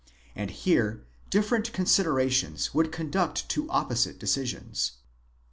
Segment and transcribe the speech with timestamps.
[0.35, 4.93] And here different con siderations would conduct to opposite decisions.